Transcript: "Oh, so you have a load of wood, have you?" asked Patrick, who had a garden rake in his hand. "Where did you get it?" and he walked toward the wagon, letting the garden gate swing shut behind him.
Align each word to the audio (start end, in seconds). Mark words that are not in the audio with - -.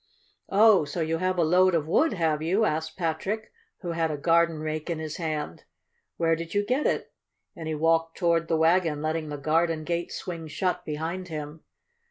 "Oh, 0.49 0.83
so 0.83 0.99
you 1.01 1.19
have 1.19 1.37
a 1.37 1.43
load 1.43 1.75
of 1.75 1.85
wood, 1.87 2.13
have 2.13 2.41
you?" 2.41 2.65
asked 2.65 2.97
Patrick, 2.97 3.51
who 3.81 3.91
had 3.91 4.09
a 4.09 4.17
garden 4.17 4.57
rake 4.57 4.89
in 4.89 4.97
his 4.97 5.17
hand. 5.17 5.63
"Where 6.17 6.35
did 6.35 6.55
you 6.55 6.65
get 6.65 6.87
it?" 6.87 7.13
and 7.55 7.67
he 7.67 7.75
walked 7.75 8.17
toward 8.17 8.47
the 8.47 8.57
wagon, 8.57 9.03
letting 9.03 9.29
the 9.29 9.37
garden 9.37 9.83
gate 9.83 10.11
swing 10.11 10.47
shut 10.47 10.83
behind 10.85 11.27
him. 11.27 11.61